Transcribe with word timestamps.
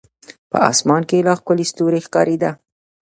په 0.51 0.57
اسمان 0.71 1.01
کې 1.09 1.25
لا 1.27 1.33
ښکلي 1.39 1.65
ستوري 1.71 1.99
ښکارېده. 2.05 2.51